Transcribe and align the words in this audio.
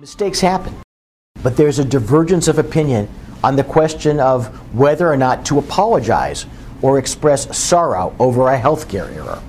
Mistakes 0.00 0.40
happen, 0.40 0.74
but 1.42 1.58
there's 1.58 1.78
a 1.78 1.84
divergence 1.84 2.48
of 2.48 2.58
opinion 2.58 3.06
on 3.44 3.56
the 3.56 3.62
question 3.62 4.18
of 4.18 4.46
whether 4.74 5.06
or 5.06 5.16
not 5.18 5.44
to 5.44 5.58
apologize 5.58 6.46
or 6.80 6.98
express 6.98 7.54
sorrow 7.54 8.16
over 8.18 8.48
a 8.48 8.58
healthcare 8.58 9.14
error. 9.14 9.42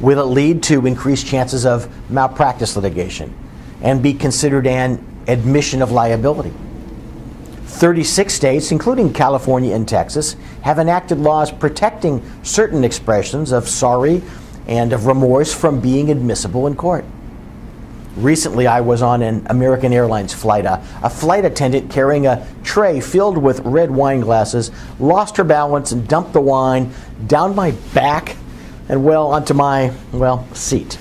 Will 0.00 0.18
it 0.18 0.32
lead 0.32 0.62
to 0.62 0.86
increased 0.86 1.26
chances 1.26 1.66
of 1.66 1.90
malpractice 2.10 2.74
litigation 2.74 3.36
and 3.82 4.02
be 4.02 4.14
considered 4.14 4.66
an 4.66 5.06
admission 5.28 5.82
of 5.82 5.92
liability? 5.92 6.54
36 7.66 8.32
states, 8.32 8.72
including 8.72 9.12
California 9.12 9.74
and 9.74 9.86
Texas, 9.86 10.36
have 10.62 10.78
enacted 10.78 11.18
laws 11.18 11.52
protecting 11.52 12.22
certain 12.42 12.82
expressions 12.82 13.52
of 13.52 13.68
sorry 13.68 14.22
and 14.66 14.94
of 14.94 15.04
remorse 15.04 15.52
from 15.52 15.82
being 15.82 16.10
admissible 16.10 16.66
in 16.66 16.74
court. 16.74 17.04
Recently, 18.16 18.66
I 18.66 18.80
was 18.80 19.02
on 19.02 19.22
an 19.22 19.46
American 19.48 19.92
Airlines 19.92 20.34
flight. 20.34 20.64
A, 20.64 20.82
a, 21.02 21.08
flight 21.08 21.44
attendant 21.44 21.90
carrying 21.90 22.26
a 22.26 22.46
tray 22.64 23.00
filled 23.00 23.38
with 23.38 23.60
red 23.60 23.90
wine 23.90 24.20
glasses 24.20 24.72
lost 24.98 25.36
her 25.36 25.44
balance 25.44 25.92
and 25.92 26.08
dumped 26.08 26.32
the 26.32 26.40
wine 26.40 26.92
down 27.28 27.54
my 27.54 27.70
back 27.94 28.36
and 28.88 29.04
well 29.04 29.28
onto 29.28 29.54
my, 29.54 29.92
well, 30.12 30.46
seat. 30.54 30.98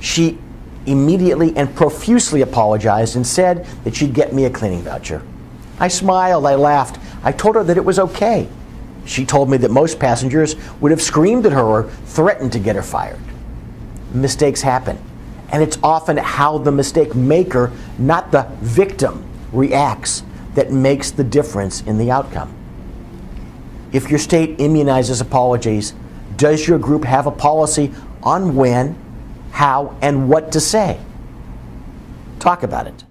She 0.00 0.38
immediately 0.84 1.56
and 1.56 1.74
profusely 1.74 2.42
apologized 2.42 3.16
and 3.16 3.26
said 3.26 3.64
that 3.84 3.96
she'd 3.96 4.12
get 4.12 4.34
me 4.34 4.44
a 4.44 4.50
cleaning 4.50 4.82
voucher. 4.82 5.22
I 5.80 5.88
smiled, 5.88 6.44
I 6.44 6.56
laughed. 6.56 6.98
I 7.22 7.32
told 7.32 7.56
her 7.56 7.64
that 7.64 7.76
it 7.76 7.84
was 7.84 7.98
okay. 7.98 8.48
She 9.06 9.24
told 9.24 9.48
me 9.48 9.56
that 9.58 9.70
most 9.70 9.98
passengers 9.98 10.56
would 10.80 10.90
have 10.90 11.00
screamed 11.00 11.46
at 11.46 11.52
her 11.52 11.62
or 11.62 11.84
threatened 11.84 12.52
to 12.52 12.58
get 12.58 12.76
her 12.76 12.82
fired. 12.82 13.20
Mistakes 14.12 14.60
happen, 14.60 14.98
and 15.50 15.62
it's 15.62 15.78
often 15.82 16.16
how 16.16 16.58
the 16.58 16.72
mistake 16.72 17.14
maker, 17.14 17.72
not 17.98 18.30
the 18.32 18.48
victim, 18.60 19.24
reacts 19.52 20.22
that 20.54 20.72
makes 20.72 21.10
the 21.10 21.24
difference 21.24 21.80
in 21.82 21.98
the 21.98 22.10
outcome. 22.10 22.54
If 23.92 24.10
your 24.10 24.18
state 24.18 24.58
immunizes 24.58 25.22
apologies, 25.22 25.94
does 26.36 26.68
your 26.68 26.78
group 26.78 27.04
have 27.04 27.26
a 27.26 27.30
policy 27.30 27.92
on 28.22 28.54
when, 28.54 28.96
how, 29.52 29.96
and 30.02 30.28
what 30.28 30.52
to 30.52 30.60
say? 30.60 31.00
Talk 32.38 32.62
about 32.62 32.86
it. 32.86 33.04